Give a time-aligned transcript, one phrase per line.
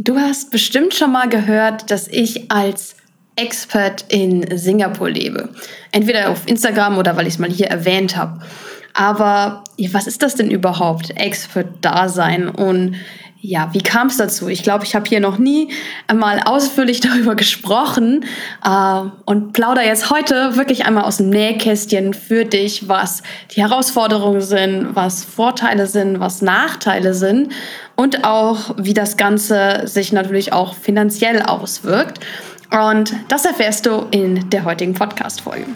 [0.00, 2.94] Du hast bestimmt schon mal gehört, dass ich als
[3.34, 5.48] Expert in Singapur lebe.
[5.90, 8.40] Entweder auf Instagram oder weil ich es mal hier erwähnt habe.
[8.94, 12.48] Aber was ist das denn überhaupt, Expert-Dasein?
[12.48, 12.94] Und
[13.40, 14.48] ja, wie kam es dazu?
[14.48, 15.70] Ich glaube, ich habe hier noch nie
[16.08, 18.24] einmal ausführlich darüber gesprochen
[18.64, 24.40] äh, und plauder jetzt heute wirklich einmal aus dem Nähkästchen für dich, was die Herausforderungen
[24.40, 27.52] sind, was Vorteile sind, was Nachteile sind
[27.94, 32.20] und auch, wie das Ganze sich natürlich auch finanziell auswirkt.
[32.70, 35.66] Und das erfährst du in der heutigen Podcast-Folge.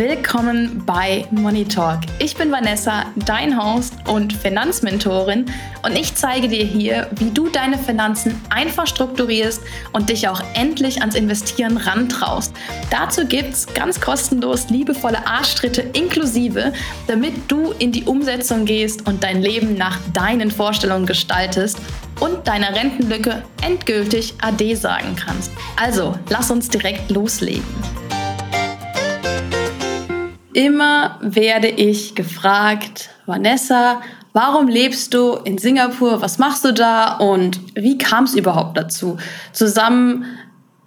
[0.00, 1.98] Willkommen bei Money Talk.
[2.20, 5.44] Ich bin Vanessa, dein Host und Finanzmentorin
[5.82, 9.60] und ich zeige dir hier, wie du deine Finanzen einfach strukturierst
[9.92, 12.54] und dich auch endlich ans Investieren rantraust.
[12.90, 16.72] Dazu gibt es ganz kostenlos liebevolle Arschtritte inklusive,
[17.06, 21.76] damit du in die Umsetzung gehst und dein Leben nach deinen Vorstellungen gestaltest
[22.20, 25.52] und deiner Rentenlücke endgültig Ade sagen kannst.
[25.76, 27.66] Also, lass uns direkt loslegen.
[30.52, 34.00] Immer werde ich gefragt, Vanessa,
[34.32, 36.20] warum lebst du in Singapur?
[36.22, 37.16] Was machst du da?
[37.18, 39.16] Und wie kam es überhaupt dazu?
[39.52, 40.24] Zusammen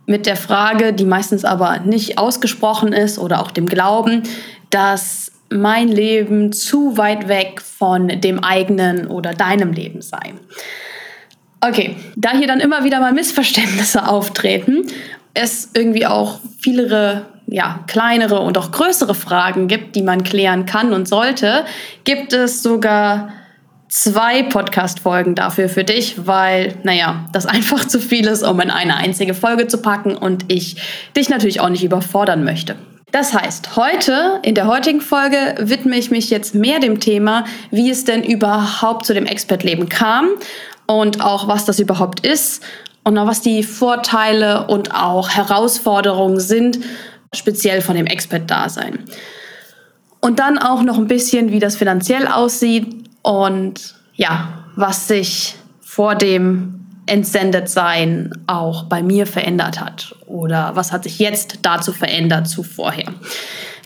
[0.06, 4.24] mit der Frage, die meistens aber nicht ausgesprochen ist oder auch dem Glauben,
[4.70, 10.34] dass mein Leben zu weit weg von dem eigenen oder deinem Leben sei.
[11.62, 14.88] Okay, da hier dann immer wieder mal Missverständnisse auftreten,
[15.34, 20.92] es irgendwie auch viele ja, kleinere und auch größere Fragen gibt, die man klären kann
[20.92, 21.66] und sollte,
[22.04, 23.32] gibt es sogar
[23.90, 28.98] zwei Podcast-Folgen dafür für dich, weil, naja, das einfach zu viel ist, um in eine
[28.98, 30.78] einzige Folge zu packen und ich
[31.16, 32.76] dich natürlich auch nicht überfordern möchte.
[33.12, 37.92] Das heißt, heute, in der heutigen Folge, widme ich mich jetzt mehr dem Thema, wie
[37.92, 40.30] es denn überhaupt zu dem Expert-Leben kam
[40.88, 42.64] und auch was das überhaupt ist
[43.04, 46.80] und auch was die Vorteile und auch Herausforderungen sind
[47.36, 49.00] speziell von dem Expert-Dasein.
[50.20, 56.16] Und dann auch noch ein bisschen, wie das finanziell aussieht und ja, was sich vor
[56.16, 62.64] dem Entsendetsein auch bei mir verändert hat oder was hat sich jetzt dazu verändert zu
[62.64, 63.14] vorher.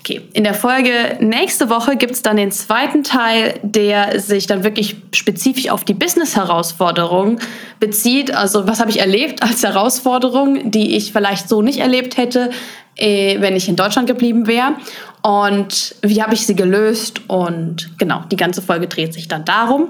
[0.08, 4.64] Okay, in der Folge nächste Woche gibt es dann den zweiten Teil, der sich dann
[4.64, 7.40] wirklich spezifisch auf die Business-Herausforderung
[7.82, 8.34] bezieht.
[8.34, 12.52] Also was habe ich erlebt als Herausforderung, die ich vielleicht so nicht erlebt hätte,
[12.96, 14.76] äh, wenn ich in Deutschland geblieben wäre.
[15.24, 17.20] Und wie habe ich sie gelöst?
[17.28, 19.90] Und genau, die ganze Folge dreht sich dann darum.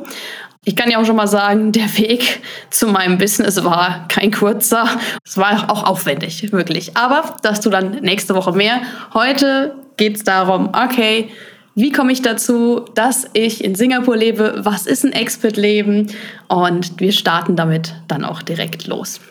[0.67, 2.41] Ich kann ja auch schon mal sagen, der Weg
[2.71, 4.85] zu meinem Business war kein kurzer.
[5.25, 6.97] Es war auch aufwendig, wirklich.
[6.97, 8.81] Aber das du dann nächste Woche mehr.
[9.13, 11.29] Heute geht es darum, okay,
[11.75, 14.55] wie komme ich dazu, dass ich in Singapur lebe?
[14.65, 16.11] Was ist ein Expert-Leben?
[16.49, 19.21] Und wir starten damit dann auch direkt los.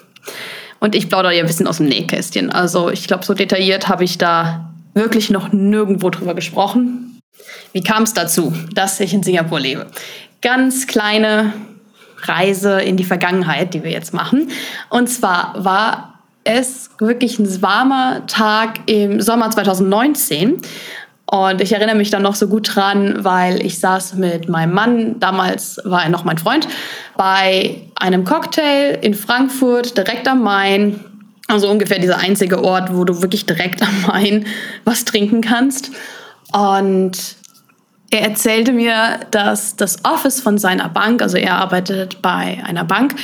[0.81, 2.51] Und ich plaudere ja ein bisschen aus dem Nähkästchen.
[2.51, 7.21] Also ich glaube, so detailliert habe ich da wirklich noch nirgendwo drüber gesprochen.
[7.75, 9.87] Wie kam es dazu, dass ich in Singapur lebe?
[10.47, 11.53] Ganz kleine
[12.23, 14.49] Reise in die Vergangenheit, die wir jetzt machen.
[14.91, 20.59] Und zwar war es wirklich ein warmer Tag im Sommer 2019.
[21.29, 25.19] Und ich erinnere mich dann noch so gut dran, weil ich saß mit meinem Mann,
[25.19, 26.69] damals war er noch mein Freund,
[27.17, 31.01] bei einem Cocktail in Frankfurt, direkt am Main.
[31.49, 34.47] Also ungefähr dieser einzige Ort, wo du wirklich direkt am Main
[34.85, 35.91] was trinken kannst.
[36.53, 37.35] Und
[38.11, 43.17] er erzählte mir, dass das Office von seiner Bank, also er arbeitet bei einer Bank,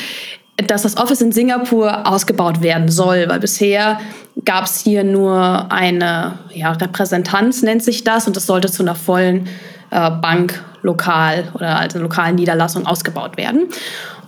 [0.56, 4.00] dass das Office in Singapur ausgebaut werden soll, weil bisher
[4.44, 8.94] gab es hier nur eine ja, Repräsentanz, nennt sich das, und das sollte zu einer
[8.94, 9.48] vollen
[9.90, 13.68] äh, Bank lokal oder als lokalen Niederlassung ausgebaut werden.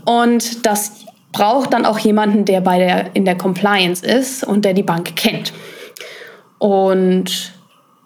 [0.04, 0.92] Und das
[1.32, 5.16] braucht dann auch jemanden, der bei der, in der Compliance ist und der die Bank
[5.16, 5.52] kennt.
[6.58, 7.53] Und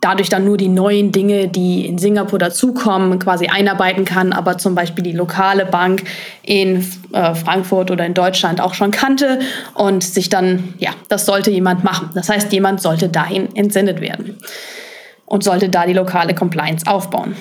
[0.01, 4.75] dadurch dann nur die neuen Dinge, die in Singapur dazukommen, quasi einarbeiten kann, aber zum
[4.75, 6.05] Beispiel die lokale Bank
[6.43, 9.41] in äh, Frankfurt oder in Deutschland auch schon kannte
[9.75, 12.11] und sich dann, ja, das sollte jemand machen.
[12.15, 14.39] Das heißt, jemand sollte dahin entsendet werden
[15.27, 17.35] und sollte da die lokale Compliance aufbauen.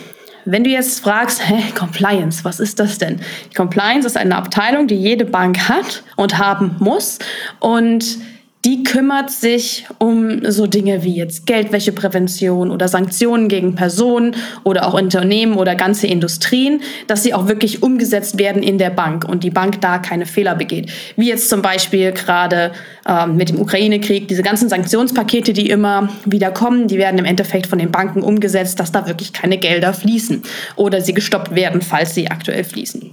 [0.50, 3.20] Wenn du jetzt fragst, hä, Compliance, was ist das denn?
[3.56, 7.20] Compliance ist eine Abteilung, die jede Bank hat und haben muss
[7.60, 8.18] und
[8.68, 14.36] die kümmert sich um so Dinge wie jetzt Geldwäscheprävention oder Sanktionen gegen Personen
[14.66, 19.24] oder auch Unternehmen oder ganze Industrien, dass sie auch wirklich umgesetzt werden in der Bank
[19.24, 20.92] und die Bank da keine Fehler begeht.
[21.16, 22.74] Wie jetzt zum Beispiel gerade
[23.08, 27.68] ähm, mit dem Ukraine-Krieg, diese ganzen Sanktionspakete, die immer wieder kommen, die werden im Endeffekt
[27.68, 30.44] von den Banken umgesetzt, dass da wirklich keine Gelder fließen
[30.76, 33.12] oder sie gestoppt werden, falls sie aktuell fließen.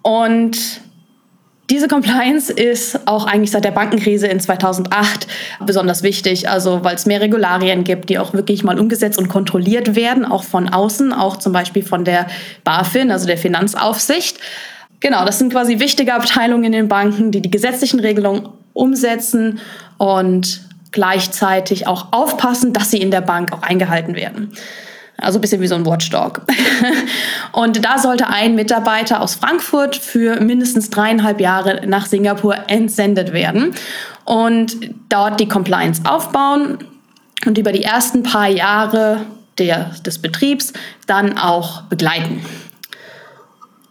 [0.00, 0.85] Und
[1.68, 5.26] diese Compliance ist auch eigentlich seit der Bankenkrise in 2008
[5.64, 9.96] besonders wichtig, also weil es mehr Regularien gibt, die auch wirklich mal umgesetzt und kontrolliert
[9.96, 12.26] werden, auch von außen, auch zum Beispiel von der
[12.62, 14.38] BaFin, also der Finanzaufsicht.
[15.00, 19.58] Genau, das sind quasi wichtige Abteilungen in den Banken, die die gesetzlichen Regelungen umsetzen
[19.98, 24.52] und gleichzeitig auch aufpassen, dass sie in der Bank auch eingehalten werden.
[25.18, 26.42] Also ein bisschen wie so ein Watchdog.
[27.52, 33.74] Und da sollte ein Mitarbeiter aus Frankfurt für mindestens dreieinhalb Jahre nach Singapur entsendet werden
[34.24, 34.76] und
[35.08, 36.78] dort die Compliance aufbauen
[37.46, 39.24] und über die ersten paar Jahre
[39.58, 40.72] der, des Betriebs
[41.06, 42.42] dann auch begleiten.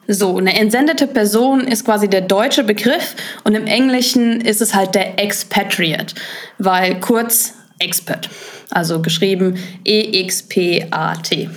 [0.08, 4.94] So, eine entsendete Person ist quasi der deutsche Begriff und im Englischen ist es halt
[4.94, 6.14] der Expatriate,
[6.60, 8.30] weil kurz Expert,
[8.72, 11.50] also geschrieben E-X-P-A-T.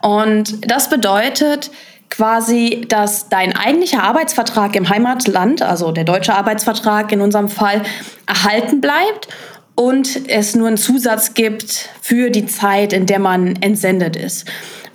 [0.00, 1.70] Und das bedeutet
[2.10, 7.82] quasi, dass dein eigentlicher Arbeitsvertrag im Heimatland, also der deutsche Arbeitsvertrag in unserem Fall,
[8.26, 9.28] erhalten bleibt
[9.74, 14.46] und es nur einen Zusatz gibt für die Zeit, in der man entsendet ist.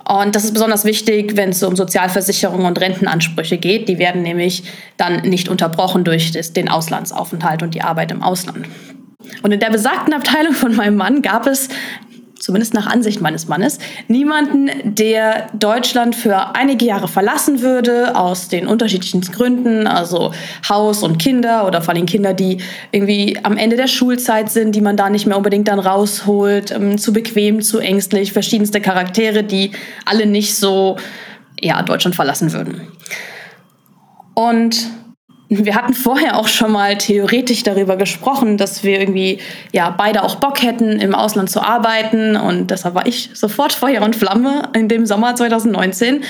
[0.08, 3.88] Und das ist besonders wichtig, wenn es um Sozialversicherung und Rentenansprüche geht.
[3.88, 4.62] Die werden nämlich
[4.96, 8.68] dann nicht unterbrochen durch den Auslandsaufenthalt und die Arbeit im Ausland.
[9.42, 11.68] Und in der besagten Abteilung von meinem Mann gab es
[12.38, 18.66] zumindest nach Ansicht meines Mannes, niemanden, der Deutschland für einige Jahre verlassen würde, aus den
[18.66, 20.32] unterschiedlichen Gründen, also
[20.68, 22.58] Haus und Kinder oder vor allem Kinder, die
[22.92, 26.96] irgendwie am Ende der Schulzeit sind, die man da nicht mehr unbedingt dann rausholt, ähm,
[26.98, 29.72] zu bequem, zu ängstlich, verschiedenste Charaktere, die
[30.04, 30.96] alle nicht so
[31.60, 32.82] ja, Deutschland verlassen würden.
[34.34, 34.76] Und
[35.50, 39.38] wir hatten vorher auch schon mal theoretisch darüber gesprochen, dass wir irgendwie
[39.72, 42.36] ja beide auch Bock hätten, im Ausland zu arbeiten.
[42.36, 46.22] Und deshalb war ich sofort Feuer und Flamme in dem Sommer 2019.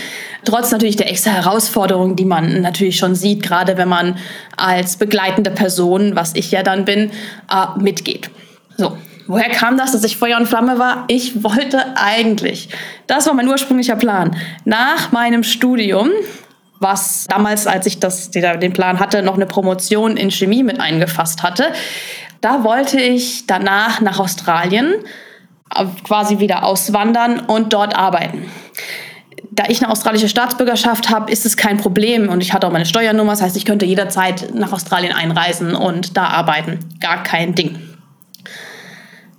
[0.45, 4.19] Trotz natürlich der extra Herausforderungen, die man natürlich schon sieht, gerade wenn man
[4.57, 7.11] als begleitende Person, was ich ja dann bin,
[7.51, 8.31] äh, mitgeht.
[8.77, 11.05] So, Woher kam das, dass ich Feuer und Flamme war?
[11.09, 12.71] Ich wollte eigentlich,
[13.07, 16.09] das war mein ursprünglicher Plan, nach meinem Studium
[16.81, 21.43] was damals, als ich das, den Plan hatte, noch eine Promotion in Chemie mit eingefasst
[21.43, 21.73] hatte.
[22.41, 24.95] Da wollte ich danach nach Australien
[25.75, 28.51] äh, quasi wieder auswandern und dort arbeiten.
[29.51, 32.87] Da ich eine australische Staatsbürgerschaft habe, ist es kein Problem und ich hatte auch meine
[32.87, 36.79] Steuernummer, das heißt, ich könnte jederzeit nach Australien einreisen und da arbeiten.
[37.01, 37.88] Gar kein Ding.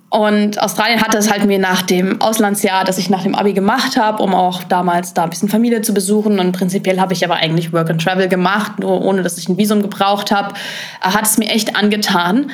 [0.10, 3.96] Und Australien hatte es halt mir nach dem Auslandsjahr, das ich nach dem Abi gemacht
[3.96, 6.40] habe, um auch damals da ein bisschen Familie zu besuchen.
[6.40, 9.58] Und prinzipiell habe ich aber eigentlich Work and Travel gemacht, nur ohne dass ich ein
[9.58, 10.56] Visum gebraucht habe,
[11.04, 12.52] äh, hat es mir echt angetan.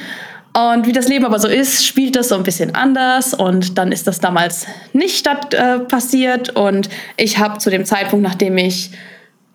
[0.54, 3.34] Und wie das Leben aber so ist, spielt das so ein bisschen anders.
[3.34, 6.50] Und dann ist das damals nicht statt, äh, passiert.
[6.57, 8.92] Und ich habe zu dem Zeitpunkt, nachdem ich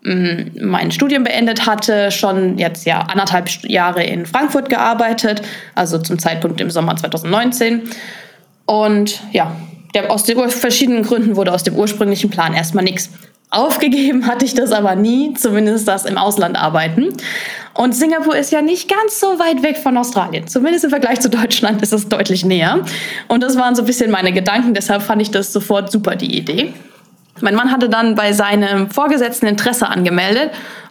[0.03, 5.43] mein Studium beendet hatte, schon jetzt ja anderthalb Jahre in Frankfurt gearbeitet,
[5.75, 7.83] also zum Zeitpunkt im Sommer 2019.
[8.65, 9.55] Und ja,
[9.95, 13.11] der, aus den verschiedenen Gründen wurde aus dem ursprünglichen Plan erstmal nichts.
[13.51, 17.09] Aufgegeben hatte ich das aber nie, zumindest das im Ausland arbeiten.
[17.75, 20.47] Und Singapur ist ja nicht ganz so weit weg von Australien.
[20.47, 22.85] Zumindest im Vergleich zu Deutschland ist es deutlich näher.
[23.29, 26.37] Und das waren so ein bisschen meine Gedanken, deshalb fand ich das sofort super, die
[26.39, 26.73] Idee.
[27.43, 30.51] Mein Mann hatte dann bei seinem Vorgesetzten Interesse angemeldet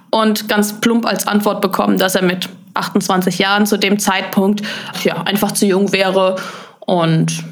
[0.09, 4.61] und ganz plump als Antwort bekommen, dass er mit 28 Jahren zu dem Zeitpunkt
[5.03, 6.37] ja, einfach zu jung wäre
[6.79, 7.43] und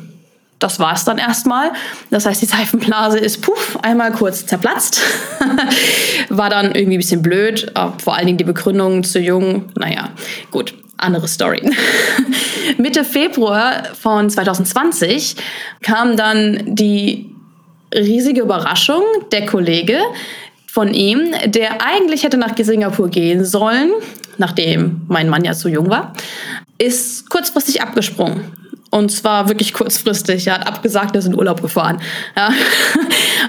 [0.60, 1.72] das war es dann erstmal.
[2.10, 5.02] Das heißt, die Seifenblase ist puff, einmal kurz zerplatzt.
[6.30, 7.72] war dann irgendwie ein bisschen blöd.
[8.04, 9.70] Vor allen Dingen die Begründung zu jung.
[9.76, 10.10] Naja,
[10.50, 11.62] gut, andere Story.
[12.78, 15.36] Mitte Februar von 2020
[15.84, 17.37] kam dann die
[17.94, 20.00] riesige Überraschung, der Kollege
[20.68, 23.92] von ihm, der eigentlich hätte nach Singapur gehen sollen,
[24.38, 26.14] nachdem mein Mann ja zu jung war,
[26.78, 28.52] ist kurzfristig abgesprungen.
[28.90, 30.48] Und zwar wirklich kurzfristig.
[30.48, 32.02] Er hat abgesagt, er ist in Urlaub gefahren.
[32.36, 32.52] Ja.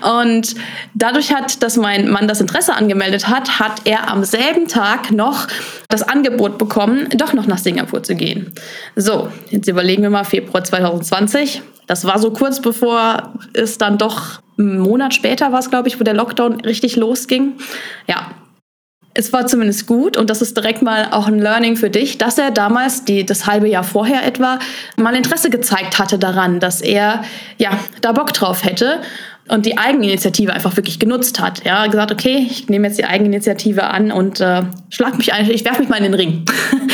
[0.20, 0.54] Und
[0.94, 5.46] dadurch hat, dass mein Mann das Interesse angemeldet hat, hat er am selben Tag noch
[5.88, 8.52] das Angebot bekommen, doch noch nach Singapur zu gehen.
[8.96, 11.62] So, jetzt überlegen wir mal Februar 2020.
[11.88, 16.04] Das war so kurz bevor es dann doch einen Monat später war glaube ich, wo
[16.04, 17.54] der Lockdown richtig losging.
[18.06, 18.28] Ja,
[19.14, 22.38] es war zumindest gut und das ist direkt mal auch ein Learning für dich, dass
[22.38, 24.60] er damals, die, das halbe Jahr vorher etwa,
[24.96, 27.24] mal Interesse gezeigt hatte daran, dass er
[27.56, 29.00] ja da Bock drauf hätte
[29.48, 31.64] und die Eigeninitiative einfach wirklich genutzt hat.
[31.64, 35.64] Ja, gesagt, okay, ich nehme jetzt die Eigeninitiative an und äh, schlag mich ein, ich
[35.64, 36.44] werfe mich mal in den Ring.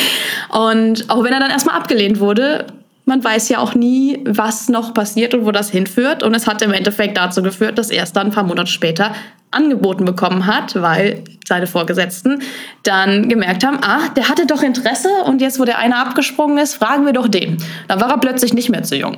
[0.49, 2.67] und auch wenn er dann erstmal abgelehnt wurde,
[3.05, 6.23] man weiß ja auch nie, was noch passiert und wo das hinführt.
[6.23, 9.13] Und es hat im Endeffekt dazu geführt, dass er es dann ein paar Monate später
[9.51, 12.43] angeboten bekommen hat, weil seine Vorgesetzten
[12.83, 16.75] dann gemerkt haben, ah, der hatte doch Interesse und jetzt, wo der eine abgesprungen ist,
[16.75, 17.59] fragen wir doch den.
[17.87, 19.17] Dann war er plötzlich nicht mehr zu jung.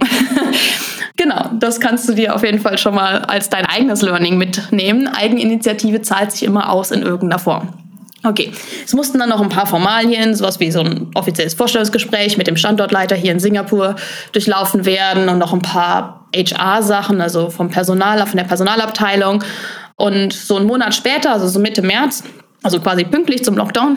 [1.17, 5.09] genau, das kannst du dir auf jeden Fall schon mal als dein eigenes Learning mitnehmen.
[5.09, 7.86] Eigeninitiative zahlt sich immer aus in irgendeiner Form.
[8.27, 8.51] Okay,
[8.85, 12.57] es mussten dann noch ein paar Formalien, sowas wie so ein offizielles Vorstellungsgespräch mit dem
[12.57, 13.95] Standortleiter hier in Singapur
[14.33, 19.45] durchlaufen werden und noch ein paar HR-Sachen, also vom Personal, von der Personalabteilung.
[19.95, 22.25] Und so einen Monat später, also so Mitte März,
[22.65, 23.97] also quasi pünktlich zum Lockdown,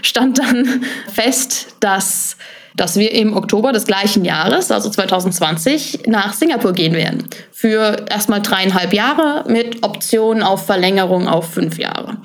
[0.00, 2.36] stand dann fest, dass,
[2.76, 7.28] dass wir im Oktober des gleichen Jahres, also 2020, nach Singapur gehen werden.
[7.50, 12.18] Für erstmal dreieinhalb Jahre mit Option auf Verlängerung auf fünf Jahre.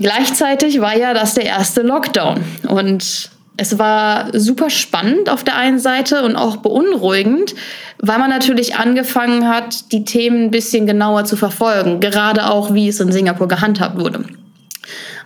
[0.00, 5.78] Gleichzeitig war ja das der erste Lockdown und es war super spannend auf der einen
[5.78, 7.54] Seite und auch beunruhigend,
[7.98, 12.88] weil man natürlich angefangen hat, die Themen ein bisschen genauer zu verfolgen, gerade auch wie
[12.88, 14.24] es in Singapur gehandhabt wurde.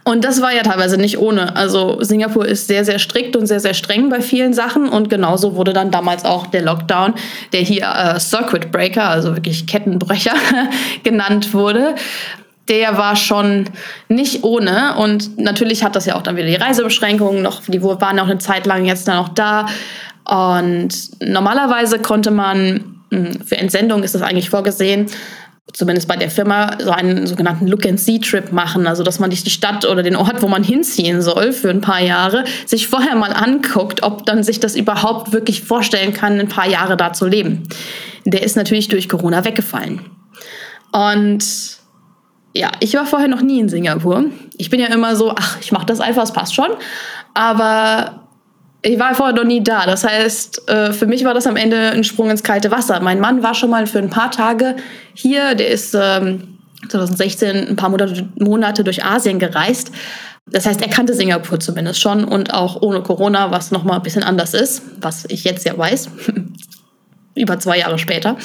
[0.02, 1.57] Und das war ja teilweise nicht ohne.
[1.57, 4.88] Also Singapur ist sehr, sehr strikt und sehr, sehr streng bei vielen Sachen.
[4.88, 7.14] Und genauso wurde dann damals auch der Lockdown,
[7.54, 10.35] der hier äh, Circuit Breaker, also wirklich Kettenbrecher
[11.04, 11.95] genannt wurde,
[12.68, 13.66] der war schon
[14.09, 14.97] nicht ohne.
[14.97, 18.38] Und natürlich hat das ja auch dann wieder die Reisebeschränkungen noch, die waren auch eine
[18.38, 19.66] Zeit lang jetzt dann auch da.
[20.25, 25.06] Und normalerweise konnte man, hm, für Entsendung ist das eigentlich vorgesehen,
[25.73, 28.87] zumindest bei der Firma, so einen sogenannten Look-and-See-Trip machen.
[28.87, 32.00] Also, dass man die Stadt oder den Ort, wo man hinziehen soll für ein paar
[32.00, 36.68] Jahre, sich vorher mal anguckt, ob dann sich das überhaupt wirklich vorstellen kann, ein paar
[36.68, 37.64] Jahre da zu leben.
[38.25, 40.00] Der ist natürlich durch Corona weggefallen.
[40.92, 41.44] Und
[42.54, 44.26] ja, ich war vorher noch nie in Singapur.
[44.56, 46.70] Ich bin ja immer so, ach, ich mache das einfach, es passt schon.
[47.34, 48.20] Aber
[48.82, 49.87] ich war vorher noch nie da.
[49.87, 53.00] Das heißt, äh, für mich war das am Ende ein Sprung ins kalte Wasser.
[53.00, 54.76] Mein Mann war schon mal für ein paar Tage
[55.14, 55.54] hier.
[55.56, 59.90] Der ist 2016 ähm, ein paar Monate durch Asien gereist.
[60.46, 64.23] Das heißt, er kannte Singapur zumindest schon und auch ohne Corona, was nochmal ein bisschen
[64.23, 66.11] anders ist, was ich jetzt ja weiß,
[67.34, 68.37] über zwei Jahre später.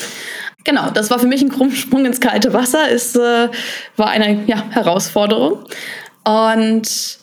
[0.65, 2.91] Genau, das war für mich ein Krummsprung ins kalte Wasser.
[2.91, 3.49] Es äh,
[3.95, 5.63] war eine ja, Herausforderung.
[6.23, 7.19] Und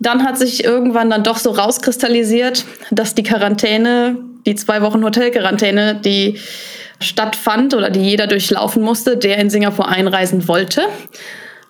[0.00, 5.96] dann hat sich irgendwann dann doch so rauskristallisiert, dass die Quarantäne, die zwei Wochen Hotelquarantäne,
[5.96, 6.38] die
[7.00, 10.82] stattfand oder die jeder durchlaufen musste, der in Singapur einreisen wollte,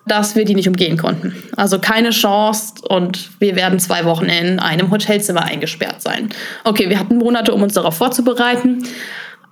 [0.06, 1.34] dass wir die nicht umgehen konnten.
[1.56, 6.30] Also keine Chance und wir werden zwei Wochen in einem Hotelzimmer eingesperrt sein.
[6.64, 8.84] Okay, wir hatten Monate, um uns darauf vorzubereiten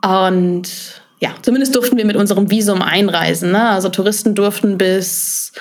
[0.03, 0.69] und
[1.19, 3.53] ja, zumindest durften wir mit unserem Visum einreisen.
[3.53, 3.71] Ne?
[3.71, 5.53] Also Touristen durften bis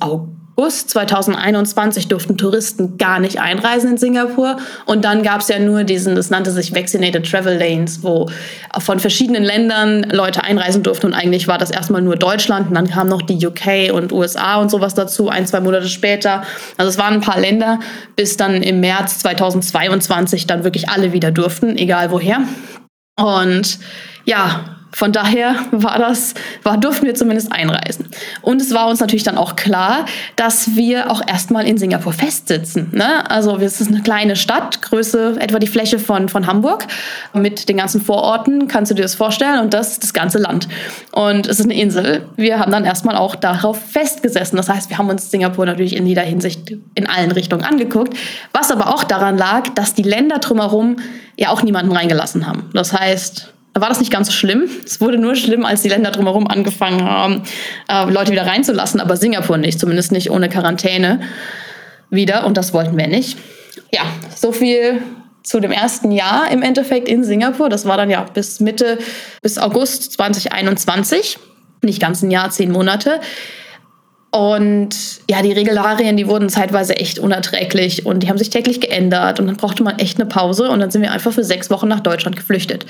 [0.00, 4.56] August 2021 durften Touristen gar nicht einreisen in Singapur.
[4.86, 8.30] Und dann gab es ja nur diesen, das nannte sich Vaccinated Travel Lanes, wo
[8.78, 11.06] von verschiedenen Ländern Leute einreisen durften.
[11.06, 12.68] Und eigentlich war das erstmal nur Deutschland.
[12.68, 16.42] Und dann kamen noch die UK und USA und sowas dazu, ein, zwei Monate später.
[16.78, 17.80] Also es waren ein paar Länder,
[18.16, 22.40] bis dann im März 2022 dann wirklich alle wieder durften, egal woher.
[23.18, 23.78] Und
[24.24, 28.08] ja, von daher war das, war, durften wir zumindest einreisen.
[28.42, 30.04] Und es war uns natürlich dann auch klar,
[30.36, 32.90] dass wir auch erstmal in Singapur festsitzen.
[32.92, 33.28] Ne?
[33.30, 36.86] Also es ist eine kleine Stadt, Größe etwa die Fläche von, von Hamburg
[37.32, 40.68] mit den ganzen Vororten, kannst du dir das vorstellen, und das das ganze Land.
[41.12, 42.28] Und es ist eine Insel.
[42.36, 44.56] Wir haben dann erstmal auch darauf festgesessen.
[44.56, 48.14] Das heißt, wir haben uns Singapur natürlich in jeder Hinsicht in allen Richtungen angeguckt,
[48.52, 50.96] was aber auch daran lag, dass die Länder drumherum
[51.36, 52.70] ja auch niemanden reingelassen haben.
[52.74, 54.68] Das heißt, war das nicht ganz so schlimm.
[54.84, 57.42] Es wurde nur schlimm, als die Länder drumherum angefangen haben,
[57.88, 61.20] äh, Leute wieder reinzulassen, aber Singapur nicht, zumindest nicht ohne Quarantäne
[62.10, 62.44] wieder.
[62.46, 63.38] Und das wollten wir nicht.
[63.92, 64.02] Ja,
[64.34, 65.02] so viel
[65.42, 67.68] zu dem ersten Jahr im Endeffekt in Singapur.
[67.68, 68.98] Das war dann ja bis Mitte,
[69.42, 71.38] bis August 2021.
[71.82, 73.20] Nicht ganz ein Jahr, zehn Monate.
[74.34, 74.96] Und
[75.28, 79.46] ja, die Regularien, die wurden zeitweise echt unerträglich und die haben sich täglich geändert und
[79.46, 82.00] dann brauchte man echt eine Pause und dann sind wir einfach für sechs Wochen nach
[82.00, 82.86] Deutschland geflüchtet.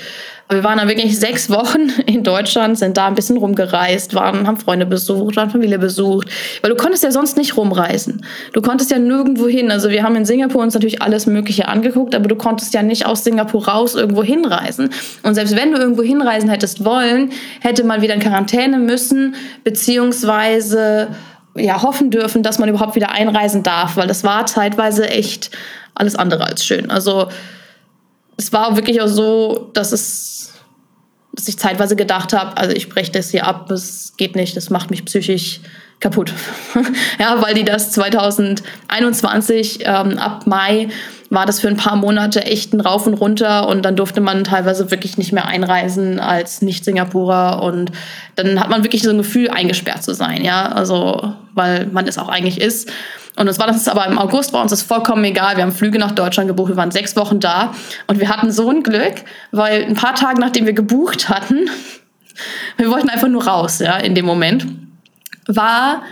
[0.49, 4.55] Wir waren dann wirklich sechs Wochen in Deutschland, sind da ein bisschen rumgereist, waren, haben
[4.55, 6.29] Freunde besucht, waren Familie besucht,
[6.61, 8.25] weil du konntest ja sonst nicht rumreisen.
[8.53, 9.69] Du konntest ja nirgendwo hin.
[9.69, 13.05] Also wir haben in Singapur uns natürlich alles Mögliche angeguckt, aber du konntest ja nicht
[13.05, 14.91] aus Singapur raus irgendwo hinreisen.
[15.23, 19.35] Und selbst wenn du irgendwo hinreisen hättest wollen, hätte man wieder in Quarantäne müssen,
[19.65, 21.09] beziehungsweise
[21.55, 25.51] ja, hoffen dürfen, dass man überhaupt wieder einreisen darf, weil das war zeitweise echt
[25.95, 26.89] alles andere als schön.
[26.89, 27.27] Also
[28.37, 30.52] es war wirklich auch so, dass es
[31.33, 34.69] dass ich zeitweise gedacht habe, also ich breche das hier ab, das geht nicht, das
[34.69, 35.61] macht mich psychisch
[35.99, 36.33] kaputt.
[37.19, 40.89] ja, weil die das 2021 ähm, ab Mai
[41.29, 44.43] war das für ein paar Monate echt ein Rauf und Runter und dann durfte man
[44.43, 47.91] teilweise wirklich nicht mehr einreisen als Nicht-Singapurer und
[48.35, 52.19] dann hat man wirklich so ein Gefühl, eingesperrt zu sein, ja, also weil man es
[52.19, 52.91] auch eigentlich ist.
[53.35, 55.55] Und es war das aber im August, war uns das vollkommen egal.
[55.57, 57.73] Wir haben Flüge nach Deutschland gebucht, wir waren sechs Wochen da
[58.07, 59.15] und wir hatten so ein Glück,
[59.51, 61.69] weil ein paar Tage nachdem wir gebucht hatten,
[62.77, 64.67] wir wollten einfach nur raus, ja, in dem Moment,
[65.47, 66.03] war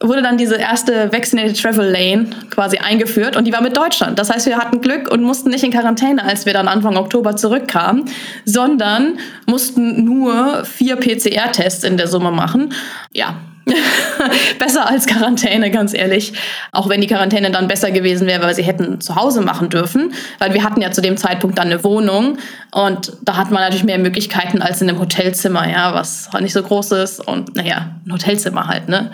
[0.00, 4.18] wurde dann diese erste Vaccinated Travel Lane quasi eingeführt und die war mit Deutschland.
[4.18, 7.36] Das heißt, wir hatten Glück und mussten nicht in Quarantäne, als wir dann Anfang Oktober
[7.36, 8.04] zurückkamen,
[8.44, 12.72] sondern mussten nur vier PCR-Tests in der Summe machen.
[13.12, 13.34] Ja,
[14.58, 16.32] besser als Quarantäne, ganz ehrlich.
[16.72, 20.12] Auch wenn die Quarantäne dann besser gewesen wäre, weil sie hätten zu Hause machen dürfen,
[20.38, 22.38] weil wir hatten ja zu dem Zeitpunkt dann eine Wohnung
[22.72, 26.52] und da hat man natürlich mehr Möglichkeiten als in einem Hotelzimmer, ja, was halt nicht
[26.52, 29.10] so groß ist und naja, ein Hotelzimmer halt, ne?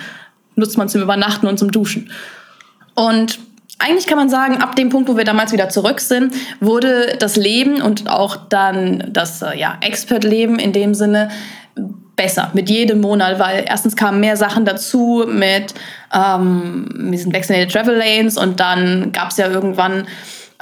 [0.56, 2.10] Nutzt man zum Übernachten und zum Duschen.
[2.94, 3.40] Und
[3.78, 7.36] eigentlich kann man sagen, ab dem Punkt, wo wir damals wieder zurück sind, wurde das
[7.36, 11.30] Leben und auch dann das äh, ja, Expert-Leben in dem Sinne
[12.16, 15.74] besser mit jedem Monat, weil erstens kamen mehr Sachen dazu mit
[16.12, 20.06] ähm, diesen Vaccinated Travel Lanes und dann gab es ja irgendwann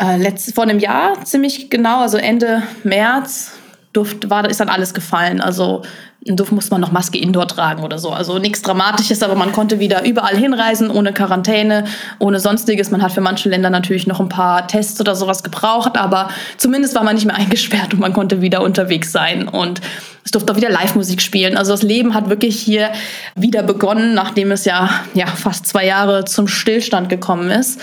[0.00, 3.52] äh, letzt, vor einem Jahr ziemlich genau, also Ende März,
[3.92, 5.40] Duft war, ist dann alles gefallen.
[5.40, 5.82] Also
[6.24, 8.10] in Duft musste man noch Maske indoor tragen oder so.
[8.10, 11.84] Also nichts Dramatisches, aber man konnte wieder überall hinreisen, ohne Quarantäne,
[12.18, 12.90] ohne sonstiges.
[12.90, 16.94] Man hat für manche Länder natürlich noch ein paar Tests oder sowas gebraucht, aber zumindest
[16.94, 19.48] war man nicht mehr eingesperrt und man konnte wieder unterwegs sein.
[19.48, 19.80] Und
[20.24, 21.56] es durfte auch wieder Live-Musik spielen.
[21.56, 22.92] Also das Leben hat wirklich hier
[23.34, 27.80] wieder begonnen, nachdem es ja, ja fast zwei Jahre zum Stillstand gekommen ist.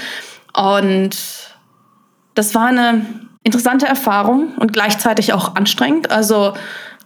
[0.54, 1.18] Und
[2.36, 3.06] das war eine
[3.44, 6.10] interessante Erfahrung und gleichzeitig auch anstrengend.
[6.12, 6.54] Also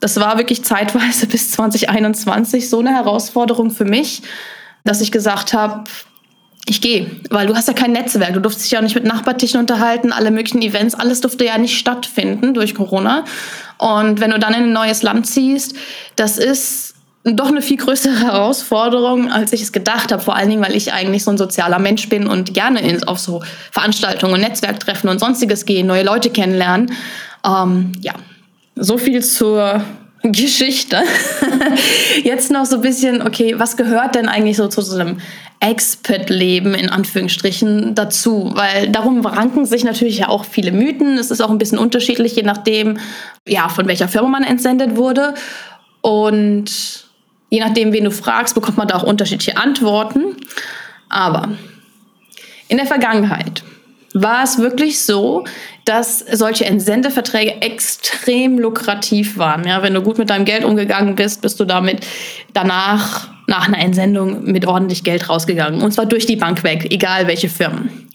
[0.04, 4.22] das war wirklich zeitweise bis 2021 so eine Herausforderung für mich,
[4.84, 5.86] dass ich gesagt habe,
[6.66, 9.60] ich gehe, weil du hast ja kein Netzwerk, du durftest dich ja nicht mit Nachbartischen
[9.60, 13.24] unterhalten, alle möglichen Events, alles durfte ja nicht stattfinden durch Corona.
[13.78, 15.76] Und wenn du dann in ein neues Land ziehst,
[16.18, 20.22] das ist doch eine viel größere Herausforderung, als ich es gedacht habe.
[20.22, 23.42] Vor allen Dingen, weil ich eigentlich so ein sozialer Mensch bin und gerne auf so
[23.72, 26.94] Veranstaltungen und Netzwerktreffen und sonstiges gehe, neue Leute kennenlernen.
[27.46, 28.14] Ähm, ja,
[28.76, 29.84] so viel zur
[30.24, 31.02] Geschichte.
[32.24, 35.18] Jetzt noch so ein bisschen, okay, was gehört denn eigentlich so zu so einem
[35.60, 38.52] Expert-Leben in Anführungsstrichen dazu?
[38.56, 41.18] Weil darum ranken sich natürlich ja auch viele Mythen.
[41.18, 43.00] Es ist auch ein bisschen unterschiedlich, je nachdem,
[43.48, 45.34] ja, von welcher Firma man entsendet wurde.
[46.02, 47.06] Und
[47.50, 50.38] je nachdem, wen du fragst, bekommt man da auch unterschiedliche Antworten.
[51.10, 51.50] Aber
[52.70, 53.62] in der Vergangenheit
[54.14, 55.44] war es wirklich so,
[55.86, 59.68] dass solche Entsendeverträge extrem lukrativ waren.
[59.68, 62.06] Ja, wenn du gut mit deinem Geld umgegangen bist, bist du damit
[62.54, 65.82] danach, nach einer Entsendung, mit ordentlich Geld rausgegangen.
[65.82, 68.08] Und zwar durch die Bank weg, egal welche Firmen.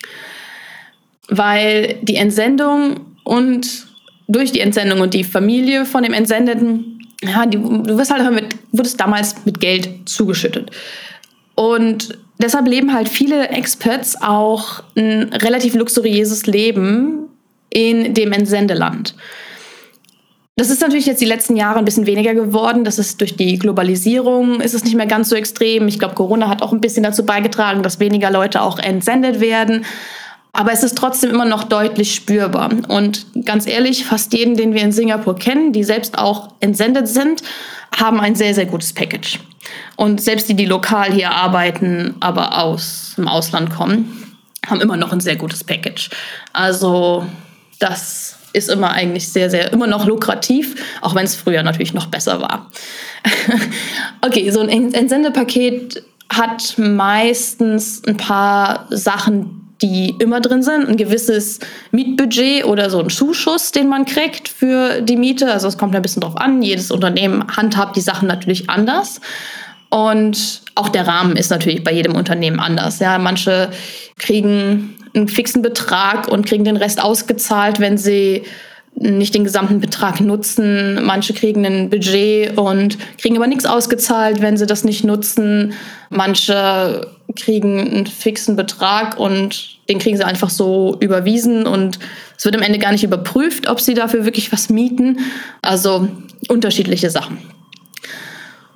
[1.29, 3.87] Weil die Entsendung und
[4.29, 8.57] durch die Entsendung und die Familie von dem Entsendeten, ja, die, du wirst halt mit,
[8.73, 10.71] wurdest damals mit Geld zugeschüttet.
[11.55, 17.28] Und deshalb leben halt viele Experts auch ein relativ luxuriöses Leben
[17.71, 19.15] in dem Entsendeland.
[20.59, 22.83] Das ist natürlich jetzt die letzten Jahre ein bisschen weniger geworden.
[22.83, 25.87] Das ist durch die Globalisierung ist es nicht mehr ganz so extrem.
[25.87, 29.85] Ich glaube, Corona hat auch ein bisschen dazu beigetragen, dass weniger Leute auch entsendet werden.
[30.53, 32.71] Aber es ist trotzdem immer noch deutlich spürbar.
[32.89, 37.45] Und ganz ehrlich, fast jeden, den wir in Singapur kennen, die selbst auch entsendet sind,
[37.97, 39.39] haben ein sehr, sehr gutes Package.
[39.95, 44.35] Und selbst die, die lokal hier arbeiten, aber aus dem Ausland kommen,
[44.67, 46.11] haben immer noch ein sehr gutes Package.
[46.53, 47.25] Also
[47.79, 52.07] das ist immer eigentlich sehr, sehr, immer noch lukrativ, auch wenn es früher natürlich noch
[52.07, 52.71] besser war.
[54.23, 60.89] okay, so ein Entsendepaket hat meistens ein paar Sachen, die immer drin sind.
[60.89, 61.61] Ein gewisses
[61.93, 65.53] Mietbudget oder so ein Zuschuss, den man kriegt für die Miete.
[65.53, 66.63] Also es kommt ein bisschen drauf an.
[66.63, 69.21] Jedes Unternehmen handhabt die Sachen natürlich anders.
[69.91, 72.99] Und auch der Rahmen ist natürlich bei jedem Unternehmen anders.
[72.99, 73.71] Ja, manche
[74.19, 78.45] kriegen einen fixen Betrag und kriegen den Rest ausgezahlt, wenn sie
[79.01, 81.05] nicht den gesamten Betrag nutzen.
[81.05, 85.75] Manche kriegen ein Budget und kriegen aber nichts ausgezahlt, wenn sie das nicht nutzen.
[86.11, 91.99] Manche kriegen einen fixen Betrag und den kriegen sie einfach so überwiesen und
[92.37, 95.21] es wird am Ende gar nicht überprüft, ob sie dafür wirklich was mieten.
[95.63, 96.09] Also
[96.49, 97.39] unterschiedliche Sachen.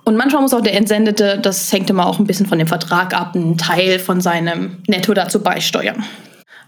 [0.04, 3.14] Und manchmal muss auch der Entsendete, das hängt immer auch ein bisschen von dem Vertrag
[3.14, 6.04] ab, einen Teil von seinem Netto dazu beisteuern.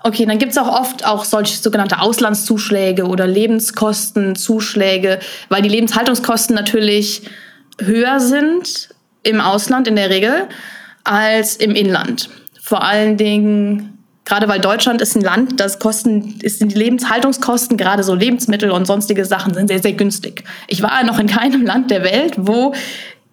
[0.06, 6.54] Okay, dann gibt es auch oft auch solche sogenannte Auslandszuschläge oder Lebenskostenzuschläge, weil die Lebenshaltungskosten
[6.54, 7.22] natürlich
[7.80, 8.90] höher sind
[9.22, 10.46] im Ausland in der Regel
[11.04, 12.28] als im Inland.
[12.60, 18.02] Vor allen Dingen, gerade weil Deutschland ist ein Land, das Kosten, ist die Lebenshaltungskosten, gerade
[18.02, 20.44] so Lebensmittel und sonstige Sachen sind sehr, sehr günstig.
[20.68, 22.74] Ich war noch in keinem Land der Welt, wo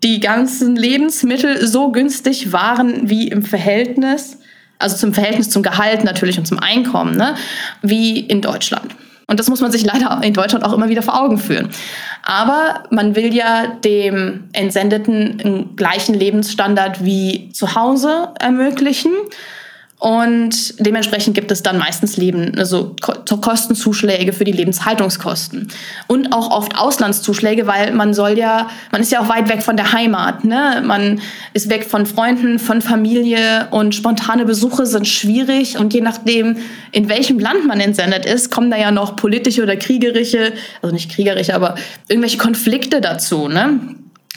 [0.03, 4.37] die ganzen Lebensmittel so günstig waren wie im Verhältnis
[4.81, 7.35] also zum Verhältnis zum Gehalt natürlich und zum Einkommen, ne?
[7.81, 8.95] wie in Deutschland.
[9.27, 11.69] Und das muss man sich leider in Deutschland auch immer wieder vor Augen führen.
[12.23, 19.11] Aber man will ja dem Entsendeten einen gleichen Lebensstandard wie zu Hause ermöglichen.
[20.01, 22.95] Und dementsprechend gibt es dann meistens Leben, also
[23.39, 25.67] Kostenzuschläge für die Lebenshaltungskosten.
[26.07, 29.77] Und auch oft Auslandszuschläge, weil man soll ja, man ist ja auch weit weg von
[29.77, 30.43] der Heimat.
[30.43, 30.81] Ne?
[30.83, 31.21] Man
[31.53, 35.77] ist weg von Freunden, von Familie und spontane Besuche sind schwierig.
[35.77, 36.57] Und je nachdem,
[36.91, 41.11] in welchem Land man entsendet ist, kommen da ja noch politische oder kriegerische, also nicht
[41.11, 41.75] kriegerische, aber
[42.07, 43.47] irgendwelche Konflikte dazu.
[43.47, 43.79] Ne?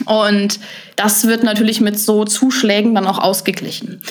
[0.05, 0.59] Und
[0.95, 4.03] das wird natürlich mit so Zuschlägen dann auch ausgeglichen.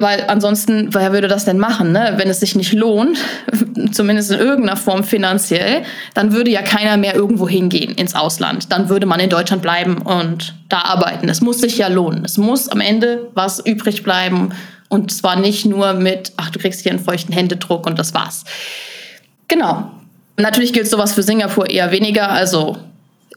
[0.00, 2.14] Weil ansonsten, wer würde das denn machen, ne?
[2.16, 3.18] wenn es sich nicht lohnt,
[3.92, 5.82] zumindest in irgendeiner Form finanziell,
[6.14, 8.70] dann würde ja keiner mehr irgendwo hingehen ins Ausland.
[8.70, 11.28] Dann würde man in Deutschland bleiben und da arbeiten.
[11.28, 12.24] Es muss sich ja lohnen.
[12.24, 14.50] Es muss am Ende was übrig bleiben
[14.88, 18.44] und zwar nicht nur mit, ach, du kriegst hier einen feuchten Händedruck und das war's.
[19.48, 19.90] Genau.
[20.36, 22.30] Natürlich gilt sowas für Singapur eher weniger.
[22.30, 22.78] Also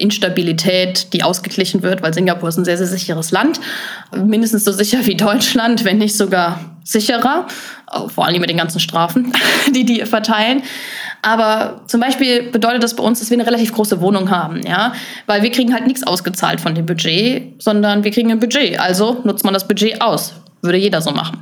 [0.01, 3.59] Instabilität, die ausgeglichen wird, weil Singapur ist ein sehr, sehr sicheres Land.
[4.15, 7.47] Mindestens so sicher wie Deutschland, wenn nicht sogar sicherer.
[8.07, 9.31] Vor allem mit den ganzen Strafen,
[9.75, 10.63] die die verteilen.
[11.21, 14.93] Aber zum Beispiel bedeutet das bei uns, dass wir eine relativ große Wohnung haben, ja,
[15.27, 18.79] weil wir kriegen halt nichts ausgezahlt von dem Budget, sondern wir kriegen ein Budget.
[18.79, 20.33] Also nutzt man das Budget aus.
[20.61, 21.39] Würde jeder so machen.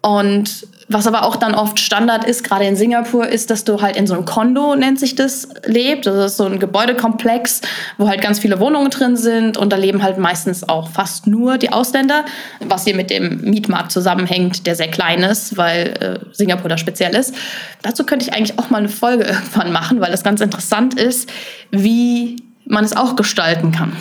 [0.00, 3.96] Und was aber auch dann oft Standard ist, gerade in Singapur, ist, dass du halt
[3.96, 6.06] in so einem Kondo, nennt sich das, lebst.
[6.06, 7.62] Das ist so ein Gebäudekomplex,
[7.96, 11.58] wo halt ganz viele Wohnungen drin sind und da leben halt meistens auch fast nur
[11.58, 12.24] die Ausländer,
[12.60, 17.14] was hier mit dem Mietmarkt zusammenhängt, der sehr klein ist, weil äh, Singapur da speziell
[17.14, 17.34] ist.
[17.82, 21.30] Dazu könnte ich eigentlich auch mal eine Folge irgendwann machen, weil das ganz interessant ist,
[21.70, 23.96] wie man es auch gestalten kann.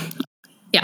[0.73, 0.81] Ja,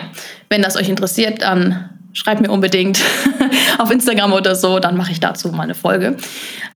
[0.49, 2.99] wenn das euch interessiert, dann schreibt mir unbedingt
[3.77, 6.17] auf Instagram oder so, dann mache ich dazu mal eine Folge.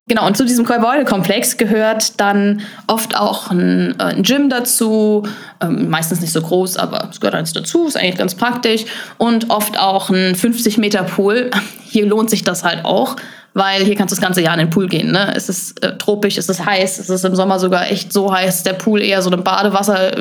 [0.07, 5.25] Genau, und zu diesem Gebäudekomplex gehört dann oft auch ein, äh, ein Gym dazu,
[5.61, 8.83] ähm, meistens nicht so groß, aber es gehört eins dazu, ist eigentlich ganz praktisch.
[9.17, 11.51] Und oft auch ein 50 Meter Pool.
[11.85, 13.15] Hier lohnt sich das halt auch,
[13.53, 15.11] weil hier kannst du das ganze Jahr in den Pool gehen.
[15.11, 15.33] Ne?
[15.35, 18.63] Es ist äh, tropisch, es ist heiß, es ist im Sommer sogar echt so heiß,
[18.63, 20.11] der Pool eher so einem Badewasser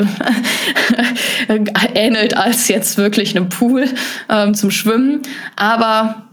[1.95, 3.87] ähnelt als jetzt wirklich einem Pool
[4.29, 5.23] ähm, zum Schwimmen.
[5.57, 6.27] Aber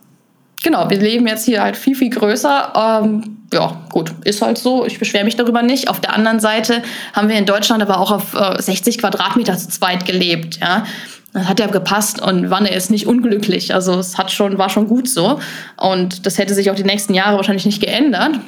[0.63, 3.01] genau, wir leben jetzt hier halt viel, viel größer.
[3.03, 4.85] Ähm, ja, gut, ist halt so.
[4.85, 5.89] Ich beschwere mich darüber nicht.
[5.89, 6.83] Auf der anderen Seite
[7.13, 10.59] haben wir in Deutschland aber auch auf äh, 60 Quadratmeter zu zweit gelebt.
[10.59, 10.85] Ja?
[11.33, 13.73] Das hat ja gepasst und Wanne ist nicht unglücklich.
[13.73, 15.39] Also es hat schon, war schon gut so.
[15.77, 18.39] Und das hätte sich auch die nächsten Jahre wahrscheinlich nicht geändert.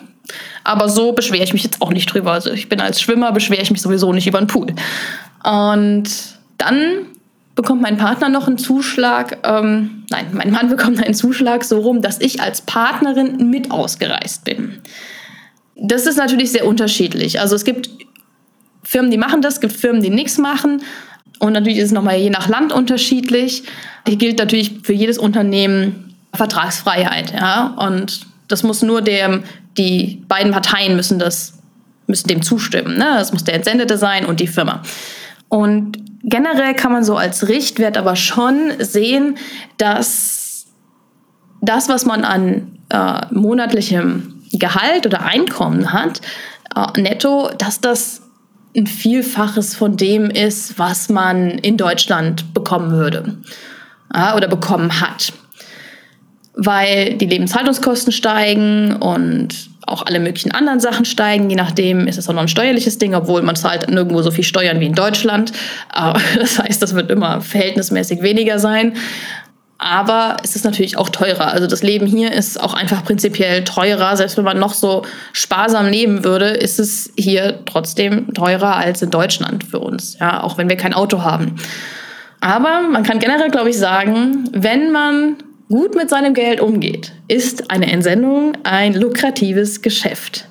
[0.64, 2.32] Aber so beschwere ich mich jetzt auch nicht drüber.
[2.32, 4.74] Also ich bin als Schwimmer, beschwere ich mich sowieso nicht über den Pool.
[5.44, 6.10] Und
[6.58, 7.06] dann
[7.56, 9.38] bekommt mein Partner noch einen Zuschlag.
[9.44, 14.44] Ähm, nein, mein Mann bekommt einen Zuschlag so rum, dass ich als Partnerin mit ausgereist
[14.44, 14.82] bin.
[15.76, 17.40] Das ist natürlich sehr unterschiedlich.
[17.40, 17.90] Also es gibt
[18.84, 20.82] Firmen, die machen das, es gibt Firmen, die nichts machen.
[21.42, 23.64] Und natürlich ist es nochmal je nach Land unterschiedlich.
[24.08, 27.34] Hier gilt natürlich für jedes Unternehmen Vertragsfreiheit.
[27.34, 27.74] Ja?
[27.80, 29.44] Und das muss nur dem,
[29.76, 31.54] die beiden Parteien müssen das
[32.06, 32.96] müssen dem zustimmen.
[32.96, 33.16] Ne?
[33.18, 34.84] Das muss der Entsendete sein und die Firma.
[35.50, 39.38] Und generell kann man so als Richtwert aber schon sehen,
[39.78, 40.68] dass
[41.62, 46.22] das, was man an äh, monatlichem Gehalt oder Einkommen hat,
[46.76, 48.22] äh, netto, dass das
[48.76, 53.38] ein Vielfaches von dem ist, was man in Deutschland bekommen würde
[54.14, 55.34] ja, oder bekommen hat.
[56.54, 61.50] Weil die Lebenshaltungskosten steigen und auch alle möglichen anderen Sachen steigen.
[61.50, 64.44] Je nachdem ist es auch noch ein steuerliches Ding, obwohl man zahlt nirgendwo so viel
[64.44, 65.52] Steuern wie in Deutschland.
[66.36, 68.94] Das heißt, das wird immer verhältnismäßig weniger sein.
[69.84, 71.48] Aber es ist natürlich auch teurer.
[71.48, 74.16] Also das Leben hier ist auch einfach prinzipiell teurer.
[74.16, 75.02] Selbst wenn man noch so
[75.34, 80.20] sparsam leben würde, ist es hier trotzdem teurer als in Deutschland für uns.
[80.20, 81.56] Ja, auch wenn wir kein Auto haben.
[82.42, 87.72] Aber man kann generell, glaube ich, sagen, wenn man gut mit seinem Geld umgeht, ist
[87.72, 90.48] eine Entsendung ein lukratives Geschäft.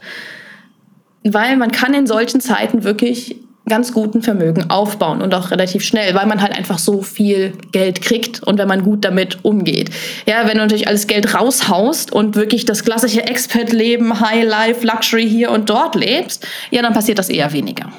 [1.22, 3.36] Weil man kann in solchen Zeiten wirklich
[3.70, 8.02] ganz guten Vermögen aufbauen und auch relativ schnell, weil man halt einfach so viel Geld
[8.02, 9.88] kriegt und wenn man gut damit umgeht.
[10.26, 15.26] Ja, wenn du natürlich alles Geld raushaust und wirklich das klassische Expert-Leben, High Life, Luxury
[15.26, 17.90] hier und dort lebst, ja, dann passiert das eher weniger.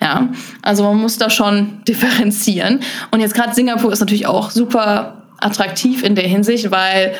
[0.00, 0.28] Ja,
[0.62, 2.80] also man muss da schon differenzieren.
[3.10, 7.14] Und jetzt gerade Singapur ist natürlich auch super attraktiv in der Hinsicht, weil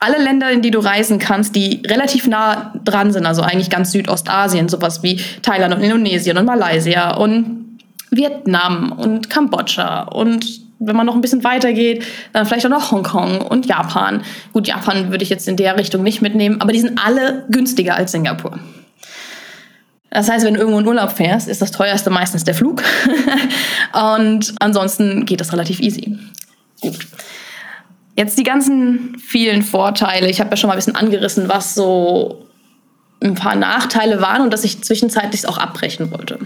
[0.00, 3.92] alle Länder, in die du reisen kannst, die relativ nah dran sind, also eigentlich ganz
[3.92, 7.78] Südostasien, sowas wie Thailand und Indonesien und Malaysia und
[8.10, 12.90] Vietnam und Kambodscha und wenn man noch ein bisschen weiter geht, dann vielleicht auch noch
[12.90, 14.22] Hongkong und Japan.
[14.52, 17.96] Gut, Japan würde ich jetzt in der Richtung nicht mitnehmen, aber die sind alle günstiger
[17.96, 18.58] als Singapur.
[20.10, 22.82] Das heißt, wenn du irgendwo in Urlaub fährst, ist das teuerste meistens der Flug.
[24.14, 26.18] und ansonsten geht das relativ easy.
[26.80, 26.98] Gut.
[28.16, 30.28] Jetzt die ganzen vielen Vorteile.
[30.30, 32.46] Ich habe ja schon mal ein bisschen angerissen, was so
[33.20, 36.38] ein paar Nachteile waren und dass ich zwischenzeitlich auch abbrechen wollte.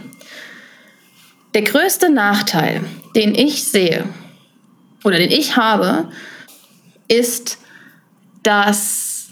[1.55, 2.83] Der größte Nachteil,
[3.15, 4.05] den ich sehe
[5.05, 6.09] oder den ich habe,
[7.09, 7.59] ist,
[8.43, 9.29] dass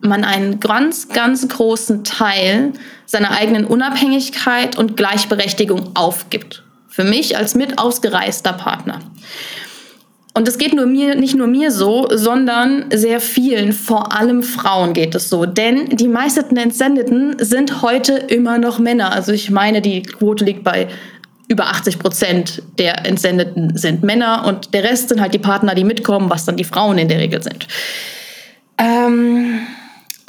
[0.00, 2.72] man einen ganz, ganz großen Teil
[3.04, 6.62] seiner eigenen Unabhängigkeit und Gleichberechtigung aufgibt.
[6.88, 9.00] Für mich als mit ausgereister Partner.
[10.32, 14.92] Und es geht nur mir, nicht nur mir so, sondern sehr vielen, vor allem Frauen
[14.92, 15.44] geht es so.
[15.44, 19.12] Denn die meisten Entsendeten sind heute immer noch Männer.
[19.12, 20.88] Also ich meine, die Quote liegt bei
[21.48, 25.82] über 80 Prozent der Entsendeten sind Männer und der Rest sind halt die Partner, die
[25.82, 27.66] mitkommen, was dann die Frauen in der Regel sind.
[28.78, 29.66] Ähm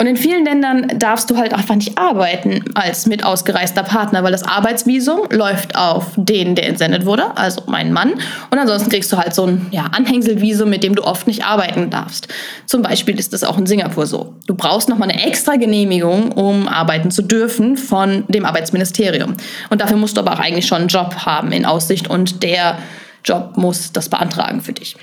[0.02, 4.32] und in vielen Ländern darfst du halt einfach nicht arbeiten als mit ausgereister Partner, weil
[4.32, 8.14] das Arbeitsvisum läuft auf den, der entsendet wurde, also meinen Mann.
[8.50, 11.92] Und ansonsten kriegst du halt so ein ja, Anhängselvisum, mit dem du oft nicht arbeiten
[11.92, 12.30] darfst.
[12.66, 14.34] Zum Beispiel ist das auch in Singapur so.
[14.48, 19.36] Du brauchst nochmal eine extra Genehmigung, um arbeiten zu dürfen von dem Arbeitsministerium.
[19.70, 22.80] Und dafür musst du aber auch eigentlich schon einen Job haben in Aussicht und der
[23.24, 24.96] Job muss das beantragen für dich.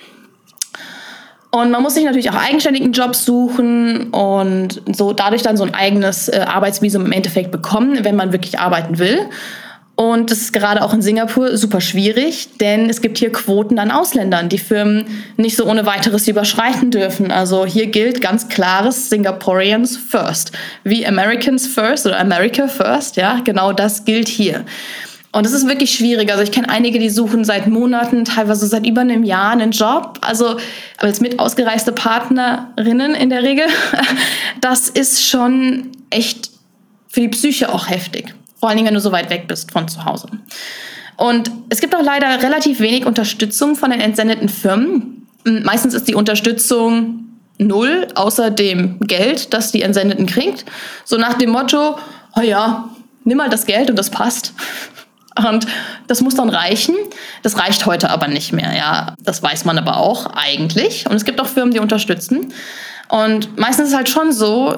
[1.51, 5.75] Und man muss sich natürlich auch eigenständigen Jobs suchen und so dadurch dann so ein
[5.75, 9.19] eigenes äh, Arbeitsvisum im Endeffekt bekommen, wenn man wirklich arbeiten will.
[10.01, 13.91] Und das ist gerade auch in Singapur super schwierig, denn es gibt hier Quoten an
[13.91, 15.07] Ausländern, die Firmen
[15.37, 17.33] nicht so ohne weiteres überschreiten dürfen.
[17.33, 20.53] Also hier gilt ganz klares Singaporeans first.
[20.85, 24.65] Wie Americans first oder America first, ja, genau das gilt hier.
[25.31, 26.31] Und es ist wirklich schwierig.
[26.31, 30.19] Also ich kenne einige, die suchen seit Monaten, teilweise seit über einem Jahr einen Job.
[30.23, 30.57] Also
[30.97, 33.67] als mit ausgereiste Partnerinnen in der Regel.
[34.61, 36.51] Das ist schon echt
[37.09, 38.35] für die Psyche auch heftig.
[38.59, 40.29] Vor allen Dingen, wenn du so weit weg bist von zu Hause.
[41.17, 45.29] Und es gibt auch leider relativ wenig Unterstützung von den entsendeten Firmen.
[45.45, 50.64] Meistens ist die Unterstützung null, außer dem Geld, das die Entsendeten kriegt.
[51.05, 51.99] So nach dem Motto,
[52.37, 52.88] oh ja,
[53.25, 54.53] nimm mal das Geld und das passt.
[55.46, 55.66] Und
[56.07, 56.94] das muss dann reichen.
[57.42, 58.74] Das reicht heute aber nicht mehr.
[58.77, 61.07] Ja, das weiß man aber auch eigentlich.
[61.09, 62.53] Und es gibt auch Firmen, die unterstützen.
[63.09, 64.77] Und meistens ist es halt schon so,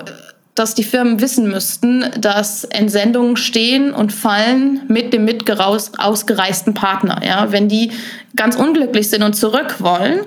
[0.54, 7.20] dass die Firmen wissen müssten, dass Entsendungen stehen und fallen mit dem mit ausgereisten Partner.
[7.24, 7.92] Ja, wenn die
[8.36, 10.20] ganz unglücklich sind und zurück wollen,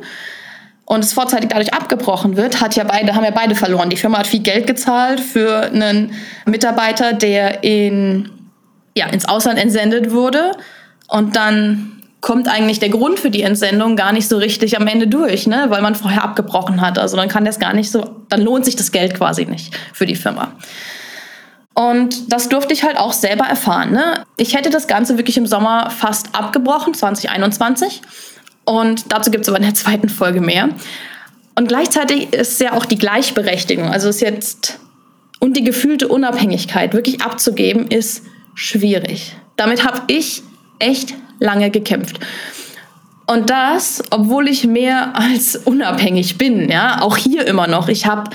[0.86, 3.90] und es vorzeitig dadurch abgebrochen wird, hat ja beide, haben ja beide verloren.
[3.90, 6.12] Die Firma hat viel Geld gezahlt für einen
[6.46, 8.30] Mitarbeiter, der in
[8.96, 10.52] ja, ins Ausland entsendet wurde.
[11.08, 15.08] Und dann kommt eigentlich der Grund für die Entsendung gar nicht so richtig am Ende
[15.08, 15.66] durch, ne?
[15.68, 16.98] weil man vorher abgebrochen hat.
[16.98, 20.06] Also dann kann das gar nicht so, dann lohnt sich das Geld quasi nicht für
[20.06, 20.54] die Firma.
[21.74, 23.92] Und das durfte ich halt auch selber erfahren.
[23.92, 24.24] Ne?
[24.38, 28.02] Ich hätte das Ganze wirklich im Sommer fast abgebrochen, 2021.
[28.64, 30.70] Und dazu gibt es aber in der zweiten Folge mehr.
[31.56, 34.80] Und gleichzeitig ist ja auch die Gleichberechtigung, also ist jetzt
[35.40, 38.24] und die gefühlte Unabhängigkeit wirklich abzugeben, ist
[38.56, 39.36] schwierig.
[39.56, 40.44] Damit habe ich
[40.80, 42.20] echt lange gekämpft.
[43.26, 47.88] Und das, obwohl ich mehr als unabhängig bin, ja, auch hier immer noch.
[47.88, 48.30] Ich habe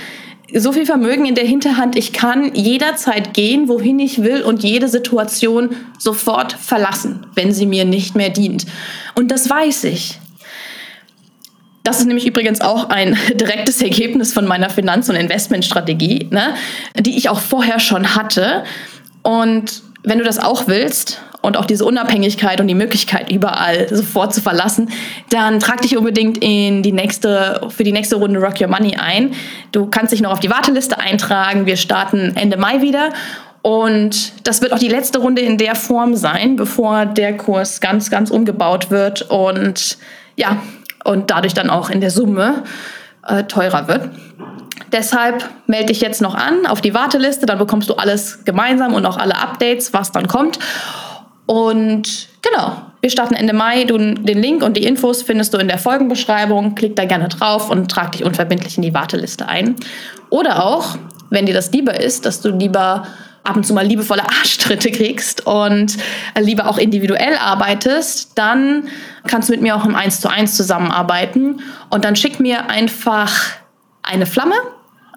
[0.53, 4.87] so viel Vermögen in der Hinterhand, ich kann jederzeit gehen, wohin ich will und jede
[4.87, 8.65] Situation sofort verlassen, wenn sie mir nicht mehr dient.
[9.15, 10.19] Und das weiß ich.
[11.83, 16.55] Das ist nämlich übrigens auch ein direktes Ergebnis von meiner Finanz- und Investmentstrategie, ne,
[16.97, 18.63] die ich auch vorher schon hatte.
[19.21, 24.33] Und wenn du das auch willst und auch diese Unabhängigkeit und die Möglichkeit überall sofort
[24.33, 24.89] zu verlassen,
[25.29, 29.33] dann trag dich unbedingt in die nächste, für die nächste Runde Rock Your Money ein.
[29.71, 31.65] Du kannst dich noch auf die Warteliste eintragen.
[31.65, 33.09] Wir starten Ende Mai wieder.
[33.61, 38.09] Und das wird auch die letzte Runde in der Form sein, bevor der Kurs ganz,
[38.09, 39.97] ganz umgebaut wird und
[40.35, 40.61] ja,
[41.03, 42.63] und dadurch dann auch in der Summe
[43.27, 44.09] äh, teurer wird.
[44.91, 49.05] Deshalb melde dich jetzt noch an auf die Warteliste, dann bekommst du alles gemeinsam und
[49.05, 50.59] auch alle Updates, was dann kommt.
[51.45, 53.85] Und genau, wir starten Ende Mai.
[53.85, 56.75] Du, den Link und die Infos findest du in der Folgenbeschreibung.
[56.75, 59.75] Klick da gerne drauf und trag dich unverbindlich in die Warteliste ein.
[60.29, 60.97] Oder auch,
[61.29, 63.07] wenn dir das lieber ist, dass du lieber
[63.43, 65.97] ab und zu mal liebevolle Arschtritte kriegst und
[66.39, 68.87] lieber auch individuell arbeitest, dann
[69.25, 71.61] kannst du mit mir auch im 1 zu 1 zusammenarbeiten.
[71.89, 73.33] Und dann schick mir einfach
[74.03, 74.55] eine Flamme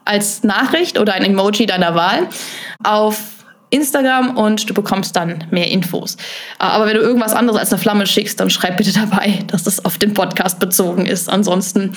[0.04, 2.28] als Nachricht oder ein Emoji deiner Wahl
[2.82, 3.18] auf
[3.72, 6.18] Instagram und du bekommst dann mehr Infos.
[6.58, 9.84] Aber wenn du irgendwas anderes als eine Flamme schickst, dann schreib bitte dabei, dass das
[9.84, 11.30] auf den Podcast bezogen ist.
[11.30, 11.94] Ansonsten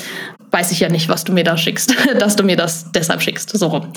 [0.52, 3.50] weiß ich ja nicht, was du mir da schickst, dass du mir das deshalb schickst.
[3.58, 3.92] So rum.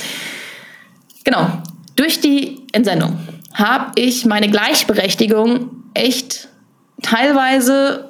[1.23, 1.63] Genau.
[1.95, 3.19] Durch die Entsendung
[3.55, 6.49] habe ich meine Gleichberechtigung echt
[7.03, 8.08] teilweise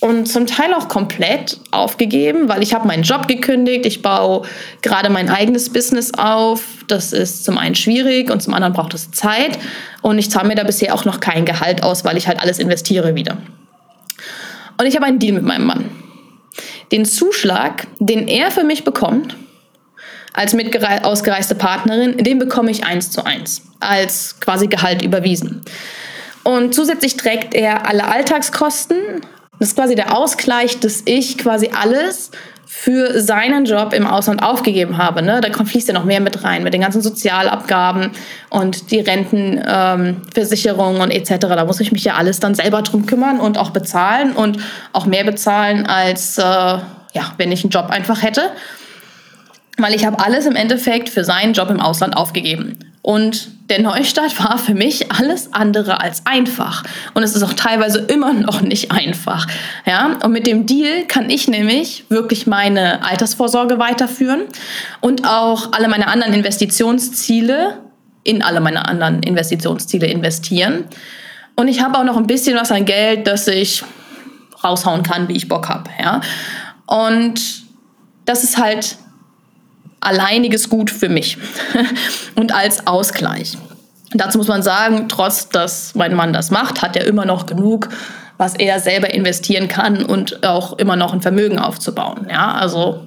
[0.00, 4.42] und zum Teil auch komplett aufgegeben, weil ich habe meinen Job gekündigt, ich baue
[4.80, 6.62] gerade mein eigenes Business auf.
[6.86, 9.58] Das ist zum einen schwierig und zum anderen braucht es Zeit
[10.02, 12.58] und ich zahle mir da bisher auch noch kein Gehalt aus, weil ich halt alles
[12.58, 13.38] investiere wieder.
[14.78, 15.90] Und ich habe einen Deal mit meinem Mann.
[16.92, 19.36] Den Zuschlag, den er für mich bekommt,
[20.32, 25.62] als mit ausgereiste Partnerin, den bekomme ich eins zu eins als quasi Gehalt überwiesen.
[26.44, 28.96] Und zusätzlich trägt er alle Alltagskosten
[29.58, 32.30] das ist quasi der Ausgleich, dass ich quasi alles
[32.70, 35.22] für seinen Job im Ausland aufgegeben habe.
[35.22, 35.40] Ne?
[35.40, 38.10] Da fließt ja noch mehr mit rein, mit den ganzen Sozialabgaben
[38.50, 41.38] und die Rentenversicherungen ähm, und etc.
[41.40, 44.58] Da muss ich mich ja alles dann selber drum kümmern und auch bezahlen und
[44.92, 46.84] auch mehr bezahlen, als äh, ja,
[47.38, 48.50] wenn ich einen Job einfach hätte.
[49.78, 52.78] Weil ich habe alles im Endeffekt für seinen Job im Ausland aufgegeben.
[53.00, 56.84] Und der Neustart war für mich alles andere als einfach.
[57.14, 59.46] Und es ist auch teilweise immer noch nicht einfach.
[59.84, 60.16] Ja?
[60.24, 64.42] Und mit dem Deal kann ich nämlich wirklich meine Altersvorsorge weiterführen
[65.00, 67.78] und auch alle meine anderen Investitionsziele
[68.24, 70.84] in alle meine anderen Investitionsziele investieren.
[71.56, 73.82] Und ich habe auch noch ein bisschen was an Geld, das ich
[74.62, 75.90] raushauen kann, wie ich Bock habe.
[75.98, 76.20] Ja?
[76.86, 77.40] Und
[78.26, 78.96] das ist halt
[80.00, 81.38] alleiniges Gut für mich
[82.34, 83.56] und als Ausgleich.
[84.14, 87.90] Dazu muss man sagen, trotz dass mein Mann das macht, hat er immer noch genug,
[88.38, 92.28] was er selber investieren kann und auch immer noch ein Vermögen aufzubauen.
[92.30, 93.04] Ja, also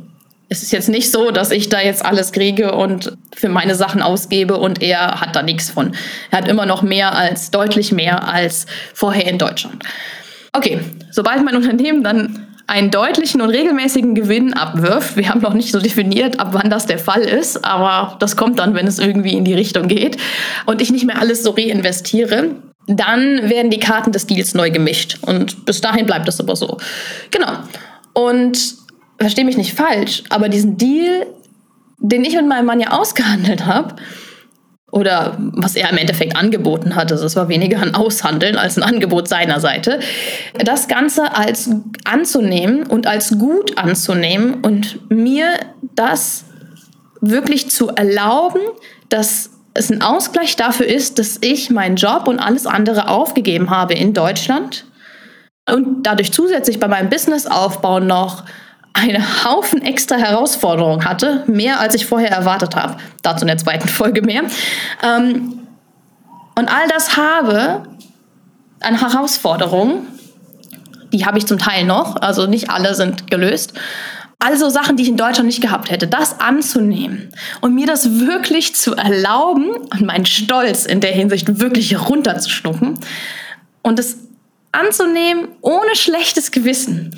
[0.49, 4.01] es ist jetzt nicht so, dass ich da jetzt alles kriege und für meine Sachen
[4.01, 5.95] ausgebe und er hat da nichts von.
[6.29, 9.81] Er hat immer noch mehr als, deutlich mehr als vorher in Deutschland.
[10.51, 15.17] Okay, sobald mein Unternehmen dann einen deutlichen und regelmäßigen Gewinn abwirft.
[15.17, 18.59] Wir haben noch nicht so definiert, ab wann das der Fall ist, aber das kommt
[18.59, 20.15] dann, wenn es irgendwie in die Richtung geht
[20.65, 22.51] und ich nicht mehr alles so reinvestiere.
[22.87, 26.77] Dann werden die Karten des Deals neu gemischt und bis dahin bleibt es aber so.
[27.29, 27.51] Genau.
[28.13, 28.75] Und
[29.19, 31.27] verstehe mich nicht falsch, aber diesen Deal,
[31.97, 33.95] den ich mit meinem Mann ja ausgehandelt habe,
[34.91, 37.15] oder was er im Endeffekt angeboten hatte.
[37.15, 39.99] Das war weniger ein Aushandeln als ein Angebot seiner Seite.
[40.53, 41.69] Das Ganze als
[42.03, 45.47] anzunehmen und als gut anzunehmen und mir
[45.95, 46.45] das
[47.21, 48.61] wirklich zu erlauben,
[49.09, 53.93] dass es ein Ausgleich dafür ist, dass ich meinen Job und alles andere aufgegeben habe
[53.93, 54.85] in Deutschland
[55.69, 58.43] und dadurch zusätzlich bei meinem Businessaufbau noch
[58.93, 62.97] einen Haufen extra Herausforderungen hatte, mehr als ich vorher erwartet habe.
[63.21, 64.43] Dazu in der zweiten Folge mehr.
[65.03, 65.59] Ähm,
[66.55, 67.83] und all das habe
[68.81, 70.07] an Herausforderungen,
[71.13, 73.73] die habe ich zum Teil noch, also nicht alle sind gelöst.
[74.39, 77.29] Also Sachen, die ich in Deutschland nicht gehabt hätte, das anzunehmen
[77.61, 82.97] und mir das wirklich zu erlauben und meinen Stolz in der Hinsicht wirklich runterzuschlucken
[83.83, 84.17] und es
[84.71, 87.15] anzunehmen ohne schlechtes Gewissen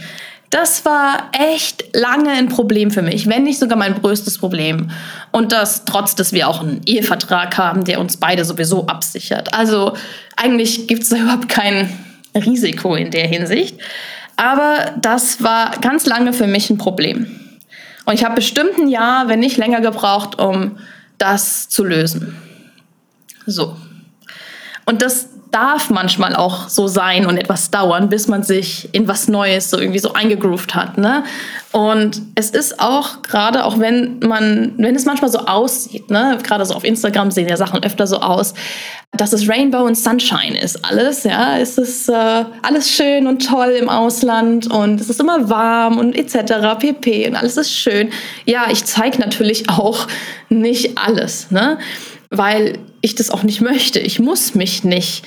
[0.53, 4.91] das war echt lange ein Problem für mich, wenn nicht sogar mein größtes Problem.
[5.31, 9.55] Und das trotz, dass wir auch einen Ehevertrag haben, der uns beide sowieso absichert.
[9.55, 9.97] Also
[10.35, 11.89] eigentlich gibt es da überhaupt kein
[12.35, 13.79] Risiko in der Hinsicht.
[14.35, 17.25] Aber das war ganz lange für mich ein Problem.
[18.05, 20.77] Und ich habe bestimmt ein Jahr, wenn nicht länger gebraucht, um
[21.17, 22.37] das zu lösen.
[23.47, 23.75] So.
[24.85, 29.27] Und das darf manchmal auch so sein und etwas dauern, bis man sich in was
[29.27, 30.97] Neues so irgendwie so eingegroovt hat.
[30.97, 31.23] Ne?
[31.71, 36.65] Und es ist auch gerade, auch wenn man, wenn es manchmal so aussieht, ne, gerade
[36.65, 38.53] so auf Instagram sehen ja Sachen öfter so aus,
[39.11, 43.77] dass es Rainbow und Sunshine ist alles, ja, es ist äh, alles schön und toll
[43.79, 46.79] im Ausland und es ist immer warm und etc.
[46.79, 47.27] pp.
[47.27, 48.09] und alles ist schön.
[48.45, 50.07] Ja, ich zeige natürlich auch
[50.49, 51.77] nicht alles, ne?
[52.29, 53.99] weil ich das auch nicht möchte.
[53.99, 55.25] Ich muss mich nicht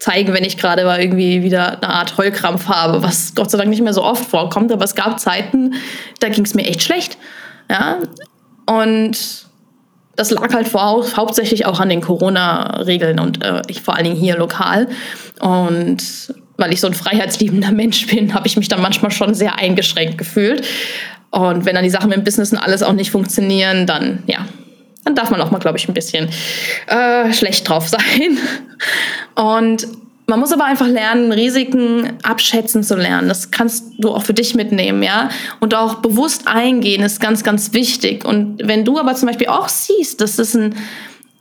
[0.00, 3.70] zeigen, wenn ich gerade mal irgendwie wieder eine Art Heulkrampf habe, was Gott sei Dank
[3.70, 5.74] nicht mehr so oft vorkommt, aber es gab Zeiten,
[6.18, 7.16] da ging es mir echt schlecht.
[7.70, 7.98] Ja?
[8.66, 9.46] Und
[10.16, 14.16] das lag halt vor, hauptsächlich auch an den Corona-Regeln und äh, ich vor allen Dingen
[14.16, 14.88] hier lokal.
[15.40, 19.58] Und weil ich so ein freiheitsliebender Mensch bin, habe ich mich dann manchmal schon sehr
[19.58, 20.66] eingeschränkt gefühlt.
[21.30, 24.46] Und wenn dann die Sachen mit dem Business und alles auch nicht funktionieren, dann ja,
[25.04, 26.28] dann darf man auch mal, glaube ich, ein bisschen
[26.86, 28.38] äh, schlecht drauf sein.
[29.34, 29.86] Und
[30.26, 33.28] man muss aber einfach lernen, Risiken abschätzen zu lernen.
[33.28, 35.28] Das kannst du auch für dich mitnehmen, ja.
[35.60, 38.24] Und auch bewusst eingehen ist ganz, ganz wichtig.
[38.24, 40.74] Und wenn du aber zum Beispiel auch siehst, dass das ein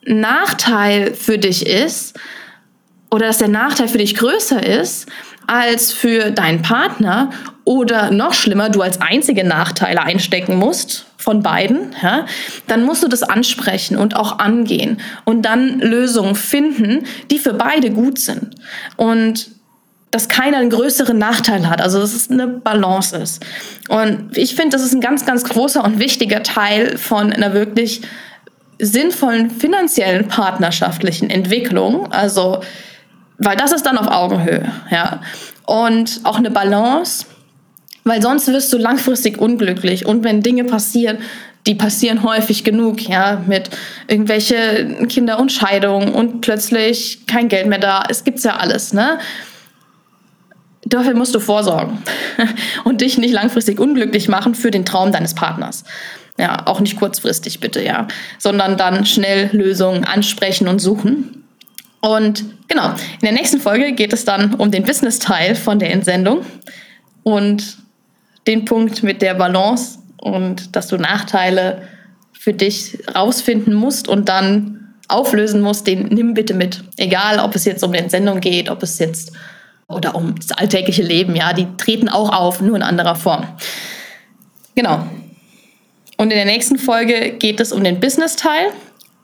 [0.05, 2.19] Nachteil für dich ist
[3.09, 5.07] oder dass der Nachteil für dich größer ist
[5.47, 7.29] als für deinen Partner
[7.65, 12.25] oder noch schlimmer, du als einzige Nachteile einstecken musst von beiden, ja,
[12.67, 17.91] dann musst du das ansprechen und auch angehen und dann Lösungen finden, die für beide
[17.91, 18.55] gut sind.
[18.97, 19.49] Und
[20.13, 23.43] dass keiner einen größeren Nachteil hat, also dass es eine Balance ist.
[23.89, 28.01] Und ich finde, das ist ein ganz, ganz großer und wichtiger Teil von einer wirklich
[28.77, 32.11] sinnvollen finanziellen partnerschaftlichen Entwicklung.
[32.11, 32.61] Also,
[33.37, 35.21] weil das ist dann auf Augenhöhe, ja.
[35.65, 37.25] Und auch eine Balance
[38.03, 40.05] weil sonst wirst du langfristig unglücklich.
[40.05, 41.19] Und wenn Dinge passieren,
[41.65, 43.69] die passieren häufig genug, ja, mit
[44.07, 48.03] irgendwelche Kinder und Scheidungen und plötzlich kein Geld mehr da.
[48.09, 49.19] Es gibt's ja alles, ne?
[50.85, 52.03] Dafür musst du vorsorgen
[52.83, 55.85] und dich nicht langfristig unglücklich machen für den Traum deines Partners.
[56.37, 58.07] Ja, auch nicht kurzfristig bitte, ja,
[58.37, 61.42] sondern dann schnell Lösungen ansprechen und suchen.
[62.05, 66.45] Und genau, in der nächsten Folge geht es dann um den Business-Teil von der Entsendung.
[67.23, 67.77] Und
[68.45, 71.87] den Punkt mit der Balance und dass du Nachteile
[72.37, 76.83] für dich rausfinden musst und dann auflösen musst, den nimm bitte mit.
[76.97, 79.31] Egal, ob es jetzt um die Entsendung geht, ob es jetzt
[79.87, 83.47] oder um das alltägliche Leben, ja, die treten auch auf, nur in anderer Form.
[84.75, 85.07] Genau.
[86.17, 88.71] Und in der nächsten Folge geht es um den Business-Teil.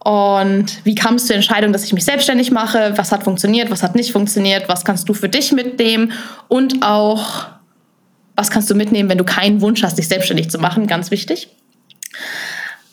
[0.04, 2.94] Und wie kam es zur Entscheidung, dass ich mich selbstständig mache?
[2.96, 4.70] Was hat funktioniert, was hat nicht funktioniert?
[4.70, 6.14] Was kannst du für dich mitnehmen?
[6.48, 7.48] Und auch,
[8.36, 10.88] was kannst du mitnehmen, wenn du keinen Wunsch hast, dich selbstständig zu machen?
[10.88, 11.50] Ganz wichtig.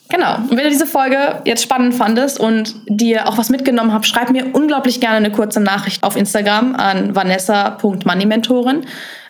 [0.08, 0.36] Genau.
[0.36, 4.30] Und wenn du diese Folge jetzt spannend fandest und dir auch was mitgenommen hast, schreib
[4.30, 8.84] mir unglaublich gerne eine kurze Nachricht auf Instagram an vanessa.moneymentorin.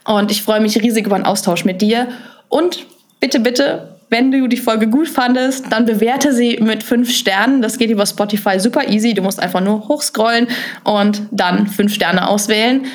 [0.05, 2.09] Und ich freue mich riesig über einen Austausch mit dir.
[2.49, 2.87] Und
[3.21, 7.63] bitte, bitte, wenn du die Folge gut fandest, dann bewerte sie mit fünf Sternen.
[7.63, 9.15] Das geht über Spotify super easy.
[9.15, 10.49] Du musst einfach nur hochscrollen
[10.85, 12.87] und dann fünf Sterne auswählen.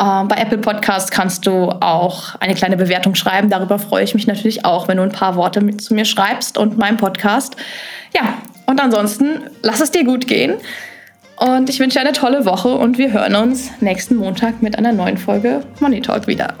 [0.00, 3.50] Ähm, bei Apple Podcast kannst du auch eine kleine Bewertung schreiben.
[3.50, 6.56] Darüber freue ich mich natürlich auch, wenn du ein paar Worte mit zu mir schreibst
[6.56, 7.56] und meinem Podcast.
[8.14, 10.54] Ja, und ansonsten lass es dir gut gehen.
[11.36, 14.92] Und ich wünsche dir eine tolle Woche und wir hören uns nächsten Montag mit einer
[14.92, 16.54] neuen Folge Money Talk wieder.